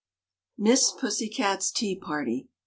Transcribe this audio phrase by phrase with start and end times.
[0.57, 2.49] MISS PUSSYCAT'S TEA PARTY.